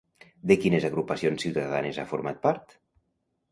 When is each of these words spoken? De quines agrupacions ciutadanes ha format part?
De 0.51 0.55
quines 0.63 0.87
agrupacions 0.89 1.45
ciutadanes 1.45 2.01
ha 2.05 2.09
format 2.15 2.43
part? 2.49 2.77